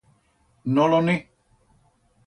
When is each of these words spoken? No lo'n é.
No 0.77 0.87
lo'n 0.95 1.13
é. 1.15 1.21